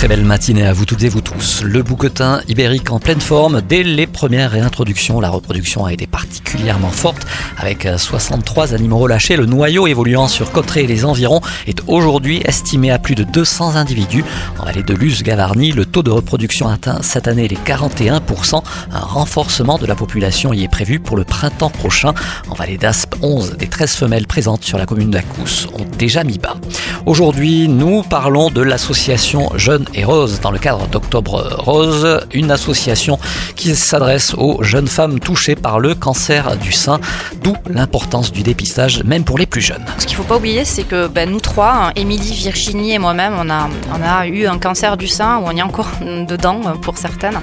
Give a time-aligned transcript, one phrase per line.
[0.00, 1.60] Très belle matinée à vous toutes et vous tous.
[1.62, 3.60] Le bouquetin ibérique en pleine forme.
[3.60, 7.26] Dès les premières réintroductions, la reproduction a été particulièrement forte
[7.58, 9.36] avec 63 animaux relâchés.
[9.36, 13.76] Le noyau évoluant sur Cotteret et les environs est aujourd'hui estimé à plus de 200
[13.76, 14.24] individus.
[14.58, 18.62] En vallée de Luz-Gavarnie, le taux de reproduction atteint cette année les 41%.
[18.90, 22.14] Un renforcement de la population y est prévu pour le printemps prochain.
[22.48, 26.38] En vallée d'Aspe, 11 des 13 femelles présentes sur la commune d'Acous ont déjà mis
[26.38, 26.56] bas.
[27.04, 33.18] Aujourd'hui, nous parlons de l'association Jeunes et Rose dans le cadre d'Octobre Rose, une association
[33.56, 37.00] qui s'adresse aux jeunes femmes touchées par le cancer du sein,
[37.42, 39.84] d'où l'importance du dépistage même pour les plus jeunes.
[39.98, 42.98] Ce qu'il ne faut pas oublier, c'est que ben, nous trois, hein, Émilie, Virginie et
[42.98, 45.90] moi-même, on a, on a eu un cancer du sein, ou on y est encore
[46.00, 47.40] dedans pour certaines.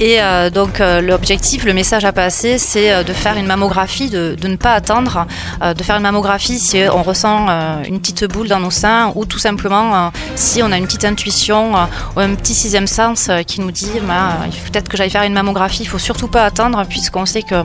[0.00, 4.08] Et euh, donc euh, l'objectif, le message à passer, c'est euh, de faire une mammographie,
[4.08, 5.26] de, ne pas attendre,
[5.62, 7.48] de faire une mammographie si on ressent
[7.84, 11.74] une petite boule dans nos seins ou tout simplement si on a une petite intuition
[12.16, 14.38] ou un petit sixième sens qui nous dit bah,
[14.72, 15.82] peut-être que j'aille faire une mammographie.
[15.82, 17.62] Il faut surtout pas attendre puisqu'on sait que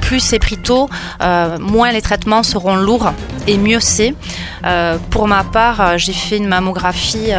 [0.00, 0.88] plus c'est pris tôt,
[1.60, 3.12] moins les traitements seront lourds
[3.46, 4.14] et mieux c'est.
[5.10, 7.32] pour ma part, j'ai fait une mammographie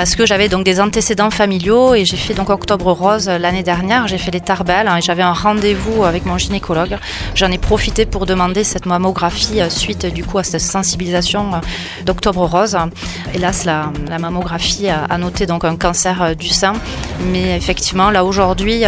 [0.00, 4.08] parce que j'avais donc des antécédents familiaux et j'ai fait donc Octobre Rose l'année dernière.
[4.08, 6.96] J'ai fait les tarbelles hein, et j'avais un rendez-vous avec mon gynécologue.
[7.34, 11.58] J'en ai profité pour demander cette mammographie euh, suite du coup à cette sensibilisation euh,
[12.06, 12.78] d'Octobre Rose.
[13.34, 16.72] Hélas, la, mammographie a, noté donc un cancer euh, du sein,
[17.30, 18.84] mais effectivement là aujourd'hui,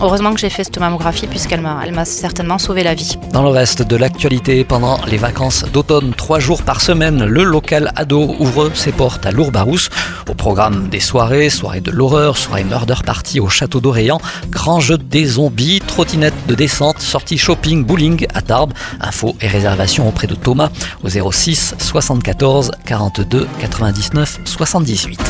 [0.00, 3.18] heureusement que j'ai fait cette mammographie puisqu'elle m'a, elle m'a certainement sauvé la vie.
[3.32, 7.92] Dans le reste de l'actualité, pendant les vacances d'automne, trois jours par semaine, le local
[7.96, 9.88] ado ouvre ses portes à Lourbarousse.
[10.28, 14.98] Au programme des soirées, soirées de l'horreur, soirées murder party au château d'Orléans, grand jeu
[14.98, 18.74] des zombies, trottinette de descente, sortie shopping, bowling à Tarbes.
[19.00, 20.68] Infos et réservations auprès de Thomas
[21.02, 25.20] au 06 74 42 99 78.